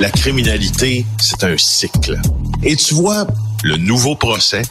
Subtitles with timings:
[0.00, 2.20] la criminalité, c'est un cycle.
[2.62, 3.26] Et tu vois,
[3.64, 4.62] le nouveau procès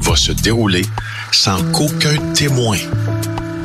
[0.00, 0.84] va se dérouler
[1.30, 2.78] sans qu'aucun témoin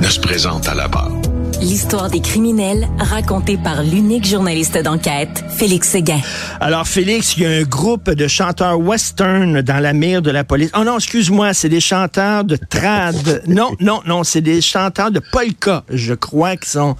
[0.01, 1.16] ne se présente à la barre.
[1.61, 6.19] L'histoire des criminels racontée par l'unique journaliste d'enquête, Félix Séguin.
[6.59, 10.43] Alors, Félix, il y a un groupe de chanteurs western dans la mire de la
[10.43, 10.69] police.
[10.77, 13.43] Oh non, excuse-moi, c'est des chanteurs de trad.
[13.47, 16.95] non, non, non, c'est des chanteurs de polka, je crois, qui sont...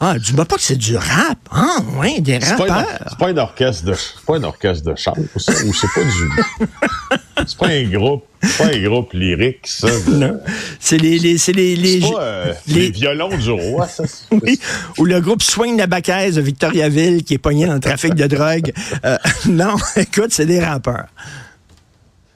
[0.00, 1.38] Ah, dis-moi pas que c'est du rap.
[1.50, 2.84] Ah, oui, des rappeurs.
[3.08, 3.94] C'est pas un orchestre de,
[4.26, 7.18] pas un orchestre de chant, ou c'est pas du...
[7.46, 9.88] c'est pas un groupe c'est pas un groupe lyrique, ça.
[10.08, 10.38] Non.
[10.78, 12.90] C'est les, les, c'est les, les, pas, euh, les...
[12.90, 14.04] violons du roi, ça.
[14.30, 14.58] oui.
[14.98, 18.26] Ou le groupe Swing la Bacaise de Victoriaville qui est pogné dans le trafic de
[18.26, 18.72] drogue.
[19.04, 19.16] Euh,
[19.48, 21.06] non, écoute, c'est des rappeurs.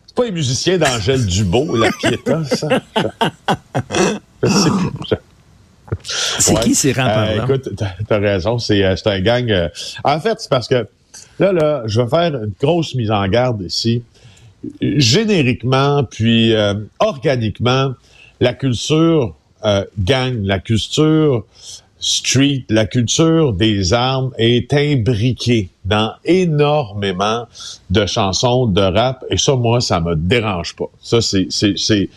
[0.06, 2.68] C'est pas les musiciens d'Angèle Dubo, la Pieta, ça?
[6.04, 7.42] C'est qui ces rappeurs-là?
[7.42, 9.70] Euh, écoute, t'as raison, c'est un gang.
[10.04, 10.86] en fait, c'est parce que
[11.38, 14.02] là, là, je vais faire une grosse mise en garde ici
[14.80, 17.92] génériquement, puis euh, organiquement,
[18.40, 21.44] la culture euh, gang, la culture
[21.98, 27.46] street, la culture des armes est imbriquée dans énormément
[27.90, 29.24] de chansons de rap.
[29.30, 30.90] Et ça, moi, ça me dérange pas.
[31.00, 32.10] Ça, c'est, c'est, c'est,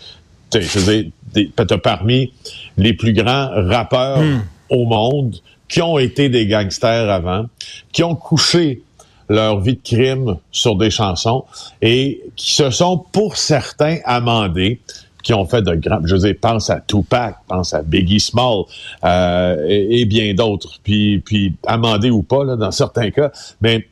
[0.49, 2.33] t'as parmi
[2.77, 4.41] les plus grands rappeurs hmm.
[4.69, 5.35] au monde
[5.67, 7.45] qui ont été des gangsters avant,
[7.91, 8.81] qui ont couché
[9.29, 11.45] leur vie de crime sur des chansons
[11.81, 14.79] et qui se sont, pour certains, amendés
[15.23, 15.99] qui ont fait de grands...
[16.05, 18.65] Je veux dire, pense à Tupac, pense à Biggie Small
[19.03, 20.79] euh, et, bien d'autres.
[20.83, 23.31] Puis, puis amendés ou pas, là, dans certains cas.
[23.59, 23.87] Mais,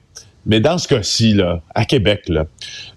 [0.45, 2.45] mais dans ce cas-ci, là, à Québec, là,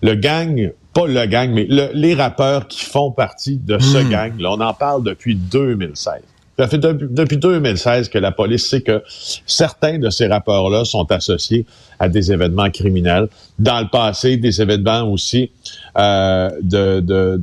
[0.03, 4.09] le gang pas le gang, mais les rappeurs qui font partie de ce hmm.
[4.09, 6.23] gang, là, on en parle depuis 2016.
[6.59, 9.03] Ça fait depuis 2016 que la police sait que
[9.47, 11.67] certains de ces rappeurs-là sont associés
[11.99, 13.29] à des événements criminels.
[13.59, 15.51] Dans le passé, des événements aussi
[15.99, 17.43] euh, de, de,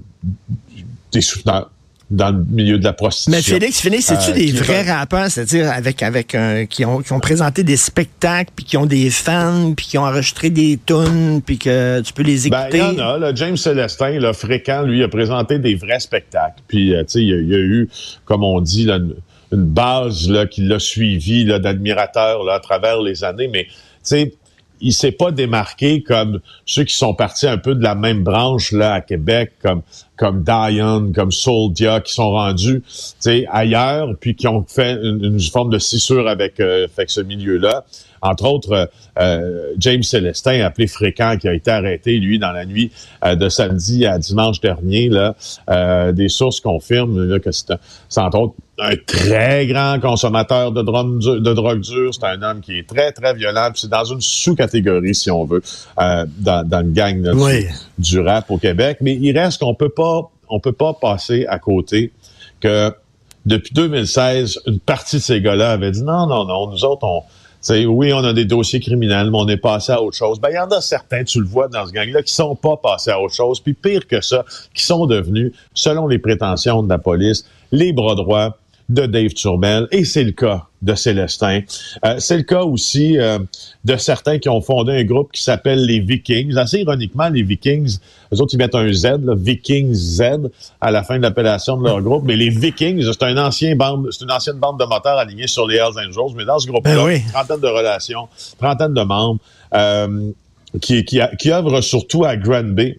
[1.12, 1.70] des souteneurs
[2.14, 3.32] dans le milieu de la prostitution.
[3.32, 6.38] Mais Félix, Félix, c'est-tu euh, des vrais rappeurs, c'est-à-dire avec avec
[6.70, 10.04] qui ont qui ont présenté des spectacles, puis qui ont des fans, puis qui ont
[10.04, 12.80] enregistré des tunes, puis que tu peux les écouter.
[12.80, 13.18] Ben, il y en a.
[13.18, 16.62] Là, James Célestin, là, fréquent, lui, a présenté des vrais spectacles.
[16.68, 17.90] Puis, euh, tu sais, il y, a eu,
[18.26, 19.00] comme on dit, là,
[19.52, 23.48] une, base là qui l'a suivi là d'admirateurs là à travers les années.
[23.48, 23.72] Mais, tu
[24.02, 24.34] sais
[24.84, 28.72] il s'est pas démarqué comme ceux qui sont partis un peu de la même branche
[28.72, 29.82] là à Québec, comme
[30.16, 32.84] comme Dion, comme Soldia, qui sont rendus
[33.52, 37.84] ailleurs, puis qui ont fait une, forme de scissure avec, euh, avec ce milieu-là.
[38.22, 38.90] Entre autres,
[39.20, 42.92] euh, James Célestin, appelé fréquent, qui a été arrêté, lui, dans la nuit
[43.26, 45.10] euh, de samedi à dimanche dernier.
[45.10, 45.36] Là,
[46.14, 47.74] des sources confirment que c'est,
[48.18, 52.14] entre autres un très grand consommateur de, drogue, de drogue dure.
[52.14, 53.70] C'est un homme qui est très, très violent.
[53.76, 55.62] C'est dans une sous-catégorie, si on veut,
[55.98, 57.68] dans, dans le gang du,
[58.00, 58.98] du, rap au Québec.
[59.02, 62.12] Mais il reste qu'on peut pas, on peut pas passer à côté
[62.60, 62.92] que
[63.46, 67.24] depuis 2016, une partie de ces gars-là avait dit non, non, non, nous autres, on,
[67.70, 70.40] oui, on a des dossiers criminels, mais on est passé à autre chose.
[70.40, 72.78] Ben, il y en a certains, tu le vois dans ce gang-là, qui sont pas
[72.78, 76.90] passés à autre chose, puis pire que ça, qui sont devenus, selon les prétentions de
[76.90, 78.58] la police, les bras droits
[78.94, 81.62] de Dave Turmel, et c'est le cas de Célestin.
[82.06, 83.40] Euh, c'est le cas aussi euh,
[83.86, 86.56] de certains qui ont fondé un groupe qui s'appelle les Vikings.
[86.58, 87.98] Assez ironiquement, les Vikings,
[88.34, 90.22] eux autres, ils mettent un Z, là, Vikings Z,
[90.80, 92.24] à la fin de l'appellation de leur groupe.
[92.26, 95.68] Mais les Vikings, c'est un ancien bande, c'est une ancienne bande de moteurs alignés sur
[95.68, 96.36] les Hells Angels.
[96.36, 98.28] Mais dans ce groupe-là, ben trentaine de relations,
[98.60, 99.40] trentaine de membres,
[99.74, 100.32] euh,
[100.82, 102.98] qui, qui, qui œuvrent surtout à Granby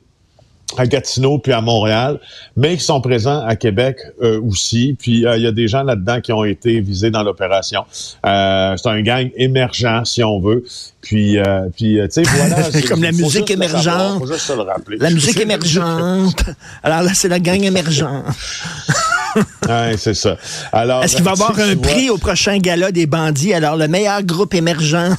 [0.76, 2.20] à Gatineau puis à Montréal,
[2.56, 4.96] mais qui sont présents à Québec euh, aussi.
[4.98, 7.84] Puis euh, il y a des gens là-dedans qui ont été visés dans l'opération.
[8.26, 10.64] Euh, c'est un gang émergent, si on veut.
[11.00, 11.38] Puis,
[11.76, 12.62] puis tu sais, voilà.
[12.70, 14.20] c'est comme la musique émergente.
[14.20, 14.96] faut juste se le rappeler.
[14.98, 16.42] La musique émergente.
[16.82, 18.24] Alors là, c'est la gang émergente.
[19.36, 20.36] oui, c'est ça.
[20.72, 23.52] Alors, est-ce qu'il va y avoir un prix au prochain gala des bandits?
[23.52, 25.16] Alors le meilleur groupe émergent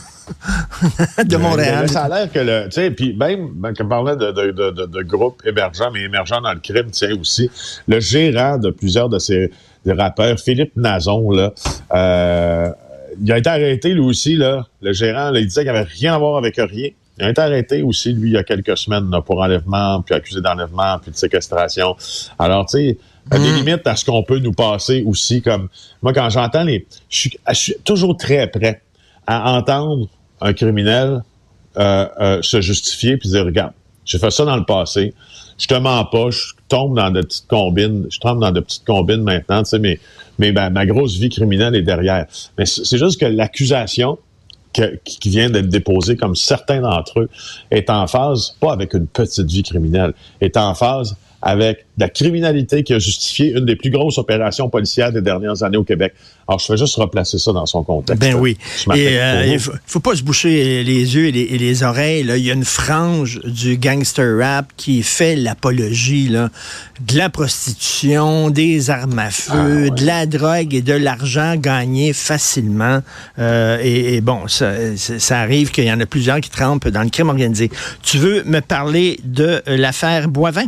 [1.23, 1.89] de Montréal.
[1.89, 4.51] ça a l'air que le, tu sais, puis même ben, quand on parlait de, de,
[4.51, 7.49] de, de, groupes émergents, mais émergents dans le crime, tu sais aussi,
[7.87, 9.51] le gérant de plusieurs de ces
[9.85, 11.53] rappeurs, Philippe Nazon, là,
[11.93, 12.69] euh,
[13.21, 14.65] il a été arrêté lui aussi, là.
[14.81, 16.89] Le gérant, là, il disait qu'il n'avait rien à voir avec rien.
[17.17, 20.13] Il a été arrêté aussi, lui, il y a quelques semaines, là, pour enlèvement, puis
[20.13, 21.95] accusé d'enlèvement, puis de séquestration.
[22.37, 22.97] Alors, tu sais,
[23.31, 23.55] à des hmm.
[23.55, 25.69] limites à ce qu'on peut nous passer aussi, comme
[26.01, 26.85] moi, quand j'entends les.
[27.09, 28.81] Je suis, toujours très prêt
[29.27, 30.07] à entendre
[30.41, 31.23] un criminel
[31.77, 33.73] euh, euh, se justifier puis dire regarde,
[34.05, 35.13] j'ai fait ça dans le passé,
[35.57, 38.85] je te mens pas, je tombe dans de petites combines, je tombe dans de petites
[38.85, 39.99] combines maintenant, tu sais, mais,
[40.37, 42.25] mais ma grosse vie criminelle est derrière.
[42.57, 44.17] Mais c'est juste que l'accusation
[45.03, 47.29] qui vient d'être déposé, comme certains d'entre eux,
[47.71, 52.83] est en phase, pas avec une petite vie criminelle, est en phase avec la criminalité
[52.83, 56.13] qui a justifié une des plus grosses opérations policières des dernières années au Québec.
[56.47, 58.19] Alors, je vais juste replacer ça dans son contexte.
[58.19, 58.57] Ben oui.
[58.95, 62.23] Et euh, il faut, faut, pas se boucher les yeux et les, oreilles.
[62.23, 62.37] Là.
[62.37, 66.49] Il y a une frange du gangster rap qui fait l'apologie de
[67.17, 73.01] la prostitution, des armes à feu, ah, de la drogue et de l'argent gagné facilement.
[73.37, 77.09] Euh, et, bon, ça, ça arrive qu'il y en a plusieurs qui trempent dans le
[77.09, 77.69] crime organisé.
[78.01, 80.65] Tu veux me parler de l'affaire Boivin?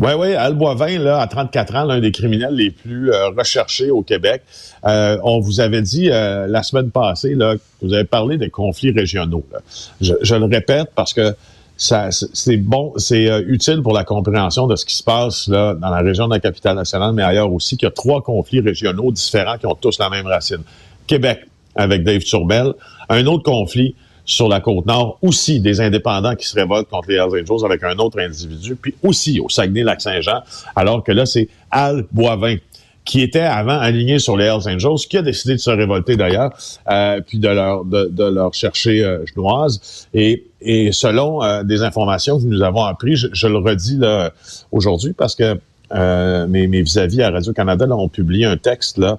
[0.00, 3.90] Oui, oui, Al Boivin, là, à 34 ans, l'un des criminels les plus euh, recherchés
[3.90, 4.42] au Québec.
[4.86, 8.90] Euh, on vous avait dit euh, la semaine passée, là, vous avez parlé des conflits
[8.90, 9.44] régionaux.
[10.00, 11.34] Je, le répète parce que
[11.76, 16.28] c'est bon, c'est utile pour la compréhension de ce qui se passe dans la région
[16.28, 19.66] de la capitale nationale, mais ailleurs aussi, qu'il y a trois conflits régionaux différents qui
[19.66, 20.62] ont tous la même racine.
[21.08, 21.40] Québec
[21.74, 22.72] avec Dave Turbel,
[23.08, 27.16] un autre conflit sur la côte nord, aussi des indépendants qui se révoltent contre les
[27.16, 30.42] Hells Angels avec un autre individu, puis aussi au Saguenay-Lac-Saint-Jean,
[30.76, 32.56] alors que là, c'est Al Boivin
[33.04, 36.56] qui était avant aligné sur les Hells Angels, qui a décidé de se révolter d'ailleurs,
[36.90, 40.06] euh, puis de leur de, leur chercher euh, genoise.
[40.14, 44.00] Et, et selon euh, des informations que nous avons apprises, je, le redis
[44.72, 45.58] aujourd'hui parce que
[45.92, 49.18] euh, mes, vis-à-vis à Radio-Canada ont publié un texte là,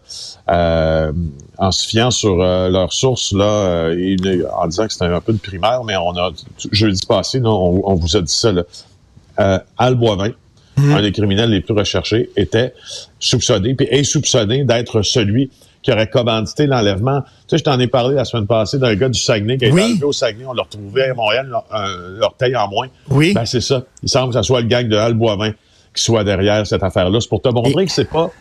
[0.49, 1.11] euh,
[1.57, 4.15] en se fiant sur euh, leurs sources là, et,
[4.51, 6.31] en disant que c'était un peu de primaire, mais on a
[6.71, 8.51] jeudi passé, on, vous a dit ça.
[8.51, 9.63] Là.
[9.77, 10.31] Al Boivin,
[10.77, 10.93] mhm.
[10.93, 12.73] un des criminels les plus recherchés, était
[13.19, 15.51] soupçonné, puis est soupçonné d'être celui
[15.83, 17.21] qui aurait commandité l'enlèvement.
[17.21, 19.67] Tu sais, je t'en ai parlé la semaine passée d'un gars du Saguenay qui a
[19.67, 20.45] été enlevé au Saguenay.
[20.47, 21.55] On l'a retrouvé à Montréal,
[22.17, 22.87] l'orteil en moins.
[23.11, 23.35] Oui.
[23.35, 23.83] Ben, c'est ça.
[24.01, 25.53] Il semble que ce soit le gang de Al Boivin
[25.95, 27.19] qui soit derrière cette affaire-là.
[27.21, 28.31] C'est pour te montrer que c'est pas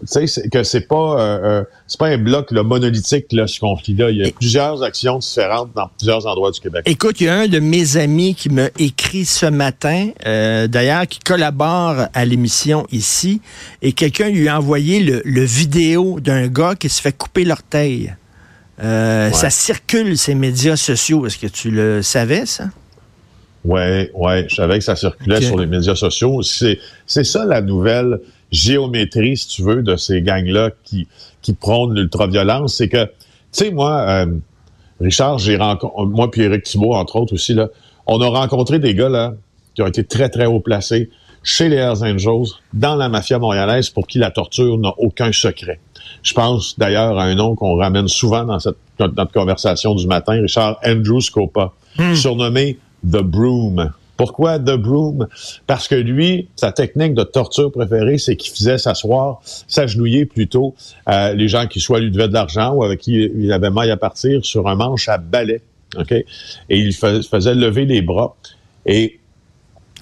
[0.00, 4.10] tu sais, que c'est pas euh, euh, c'est pas un bloc monolithique là, ce conflit-là.
[4.10, 6.82] Il y a plusieurs actions différentes dans plusieurs endroits du Québec.
[6.86, 11.06] Écoute, il y a un de mes amis qui m'a écrit ce matin, euh, d'ailleurs,
[11.06, 13.42] qui collabore à l'émission ici,
[13.82, 18.14] et quelqu'un lui a envoyé le, le vidéo d'un gars qui se fait couper l'orteil.
[18.78, 21.26] Ça circule ces médias sociaux.
[21.26, 22.64] Est-ce que tu le savais, ça?
[23.64, 26.42] Ouais, ouais, je savais que ça circulait sur les médias sociaux.
[26.42, 28.20] C'est, c'est ça la nouvelle
[28.50, 31.06] géométrie, si tu veux, de ces gangs-là qui,
[31.42, 32.74] qui prônent l'ultraviolence.
[32.74, 33.10] C'est que, tu
[33.52, 34.26] sais, moi, euh,
[35.00, 37.68] Richard, j'ai rencontré, moi puis Eric Thibault, entre autres aussi, là,
[38.06, 39.34] on a rencontré des gars, là,
[39.74, 41.10] qui ont été très, très haut placés
[41.42, 45.80] chez les Hells Angels, dans la mafia montréalaise, pour qui la torture n'a aucun secret.
[46.22, 48.76] Je pense d'ailleurs à un nom qu'on ramène souvent dans cette
[49.06, 52.14] notre conversation du matin, Richard Andrew Scopa, hmm.
[52.14, 53.92] surnommé The Broom.
[54.16, 55.28] Pourquoi The Broom?
[55.66, 60.74] Parce que lui, sa technique de torture préférée, c'est qu'il faisait s'asseoir, s'agenouiller plutôt
[61.08, 63.90] euh, les gens qui soit lui devaient de l'argent ou avec qui il avait maille
[63.90, 65.62] à partir sur un manche à balai.
[65.98, 66.12] OK?
[66.12, 66.26] Et
[66.68, 68.36] il faisait lever les bras.
[68.84, 69.19] Et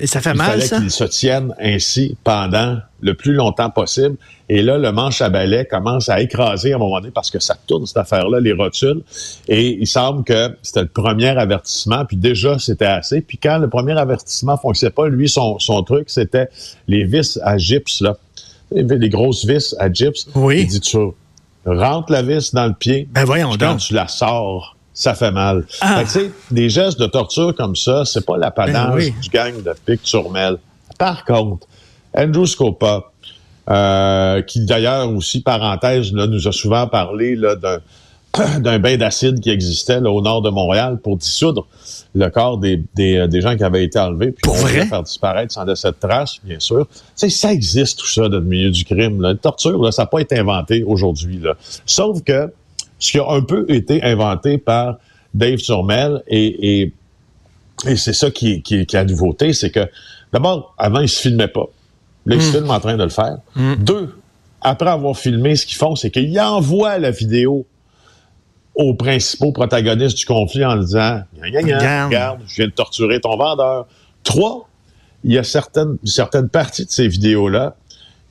[0.01, 0.79] et ça fait mal, ça?
[0.79, 4.17] qu'il se tienne ainsi pendant le plus longtemps possible.
[4.49, 7.39] Et là, le manche à balai commence à écraser à un moment donné parce que
[7.39, 9.03] ça tourne, cette affaire-là, les rotules.
[9.49, 13.21] Et il semble que c'était le premier avertissement, puis déjà, c'était assez.
[13.21, 16.49] Puis quand le premier avertissement fonctionnait pas, lui, son, son truc, c'était
[16.87, 18.17] les vis à gypse, là.
[18.71, 20.29] Les grosses vis à gypse.
[20.35, 20.61] Oui.
[20.61, 20.99] Il dit, tu
[21.65, 23.09] rentres la vis dans le pied.
[23.11, 25.65] Ben voyons Quand tu la sors, ça fait mal.
[25.81, 26.03] Ah.
[26.03, 29.73] tu sais, des gestes de torture comme ça, c'est pas la ben du gang de
[29.87, 30.57] Pic Turmel.
[30.99, 31.69] Par contre,
[32.17, 33.05] Andrew Scopa,
[33.71, 37.79] euh, qui d'ailleurs aussi, parenthèse, là, nous a souvent parlé là, d'un,
[38.59, 41.69] d'un bain d'acide qui existait là, au nord de Montréal pour dissoudre
[42.17, 44.85] le corps des, des, euh, des gens qui avaient été enlevés puis pour vrai?
[44.85, 46.89] faire disparaître sans laisser de traces, bien sûr.
[46.91, 49.23] Tu sais, ça existe tout ça dans le milieu du crime.
[49.23, 49.29] Là.
[49.29, 51.41] La torture, là, ça n'a pas été inventé aujourd'hui.
[51.87, 52.51] Sauf que
[52.99, 54.99] ce qui a un peu été inventé par
[55.35, 56.93] Dave Turmel et, et,
[57.87, 59.89] et c'est ça qui, qui, qui est la nouveauté, c'est que
[60.33, 61.67] d'abord, avant, ils se filmaient pas.
[62.27, 62.53] Là, ils se hmm.
[62.53, 63.39] filment en train de le faire.
[63.55, 63.75] Hmm.
[63.77, 64.15] Deux,
[64.61, 67.67] après avoir filmé, ce qu'ils font, c'est qu'ils envoient la vidéo
[68.75, 73.87] aux principaux protagonistes du conflit en disant Regarde, je viens de torturer ton vendeur.
[74.25, 74.69] Trois,
[75.25, 77.77] il y a certaines, certaines parties de ces vidéos-là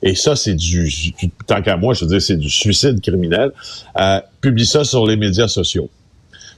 [0.02, 1.14] et ça, c'est du,
[1.46, 3.50] tant qu'à moi, je veux dire, c'est du suicide criminel,
[4.00, 5.90] euh, publie ça sur les médias sociaux.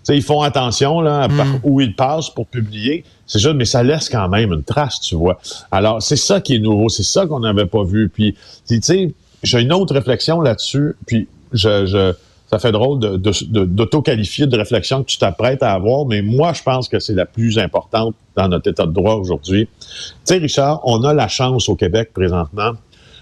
[0.03, 1.61] sais, ils font attention là, hmm.
[1.63, 3.05] où ils passent pour publier.
[3.27, 5.41] C'est juste, mais ça laisse quand même une trace, tu vois.
[5.71, 8.09] Alors, c'est ça qui est nouveau, c'est ça qu'on n'avait pas vu.
[8.09, 8.35] Puis,
[8.69, 12.13] tu sais, j'ai une autre réflexion là-dessus, puis je, je
[12.51, 16.53] ça fait drôle d'auto-qualifier de, de, de, réflexion que tu t'apprêtes à avoir, mais moi,
[16.53, 19.69] je pense que c'est la plus importante dans notre état de droit aujourd'hui.
[19.79, 22.73] Tu sais, Richard, on a la chance au Québec présentement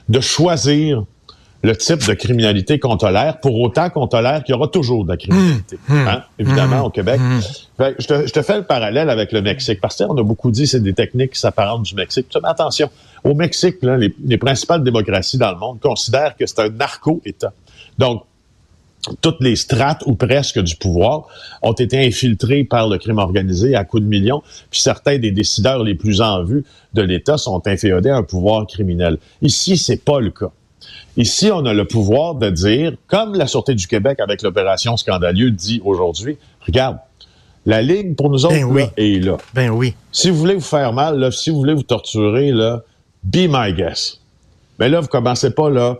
[0.08, 1.04] de choisir
[1.62, 5.10] le type de criminalité qu'on tolère, pour autant qu'on tolère qu'il y aura toujours de
[5.10, 5.94] la criminalité, mmh.
[5.94, 6.08] Mmh.
[6.08, 7.20] Hein, évidemment, au Québec.
[7.20, 7.40] Mmh.
[7.98, 10.82] je, te, fais le parallèle avec le Mexique, parce qu'on a beaucoup dit que c'est
[10.82, 12.26] des techniques qui s'apparentent du Mexique.
[12.40, 12.90] Mais attention,
[13.24, 17.52] au Mexique, les, les principales démocraties dans le monde considèrent que c'est un narco-État.
[17.98, 18.22] Donc,
[19.20, 21.26] toutes les strates ou presque du pouvoir
[21.62, 25.82] ont été infiltrées par le crime organisé à coups de millions, puis certains des décideurs
[25.82, 26.64] les plus en vue
[26.94, 29.18] de l'État sont inféodés à un pouvoir criminel.
[29.42, 30.50] Ici, c'est pas le cas.
[31.16, 35.50] Ici, on a le pouvoir de dire, comme la Sûreté du Québec avec l'opération Scandalieux
[35.50, 36.98] dit aujourd'hui, regarde,
[37.66, 39.36] la ligne pour nous autres ben est là.
[39.52, 39.94] Ben oui.
[40.12, 42.82] Si vous voulez vous faire mal, si vous voulez vous torturer, là,
[43.24, 44.20] be my guest.
[44.78, 45.98] Mais là, vous commencez pas là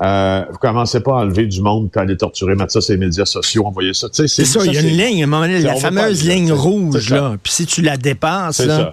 [0.00, 2.92] euh, vous commencez pas à enlever du monde quand elle est torturée, mettre ça sur
[2.92, 4.08] les médias sociaux, envoyer ça.
[4.12, 7.10] C'est ça, il y a une ligne, à un moment donné, la fameuse ligne rouge,
[7.10, 7.36] là.
[7.42, 8.92] Puis si tu la dépasses, là,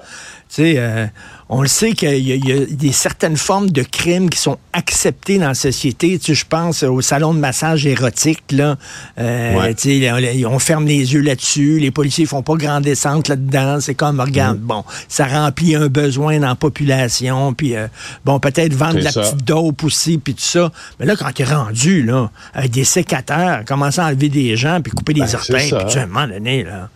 [0.49, 1.05] tu sais, euh,
[1.47, 5.49] on le sait qu'il y, a des certaines formes de crimes qui sont acceptées dans
[5.49, 6.17] la société.
[6.17, 8.77] Tu sais, je pense au salon de massage érotique, là.
[9.19, 11.77] Euh, tu sais, on, ferme les yeux là-dessus.
[11.79, 13.79] Les policiers font pas grande descente là-dedans.
[13.79, 14.65] C'est comme, regarde, mm.
[14.65, 17.53] bon, ça remplit un besoin dans la population.
[17.53, 17.87] Puis, euh,
[18.25, 20.71] bon, peut-être vendre de la petite dope aussi, puis tout ça.
[20.99, 24.81] Mais là, quand tu es rendu, là, avec des sécateurs, commencer à enlever des gens,
[24.81, 26.89] puis couper des ben, orteils, puis tu, à un moment donné, là...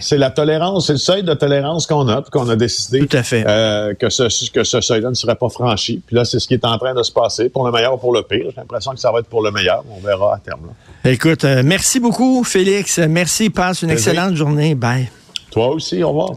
[0.00, 4.10] C'est la tolérance, c'est le seuil de tolérance qu'on a, qu'on a décidé euh, que
[4.10, 6.02] ce, que ce seuil-là ne serait pas franchi.
[6.04, 7.98] Puis là, c'est ce qui est en train de se passer, pour le meilleur ou
[7.98, 8.46] pour le pire.
[8.50, 9.84] J'ai l'impression que ça va être pour le meilleur.
[9.90, 10.60] On verra à terme.
[11.04, 12.98] Écoute, euh, merci beaucoup, Félix.
[12.98, 13.50] Merci.
[13.50, 14.74] Passe une excellente journée.
[14.74, 15.08] Bye.
[15.50, 16.02] Toi aussi.
[16.02, 16.30] Au revoir.